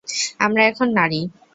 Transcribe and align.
আমরা 0.39 0.61
এখন 0.63 0.87
নারী। 0.93 1.21